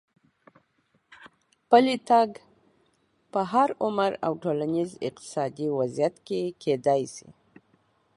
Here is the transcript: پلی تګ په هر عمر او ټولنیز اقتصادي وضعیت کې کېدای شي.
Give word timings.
پلی 1.69 1.97
تګ 2.09 2.29
په 3.31 3.39
هر 3.51 3.69
عمر 3.85 4.11
او 4.25 4.33
ټولنیز 4.43 4.91
اقتصادي 5.07 5.67
وضعیت 5.79 6.15
کې 6.27 6.41
کېدای 6.63 7.01
شي. 7.15 7.29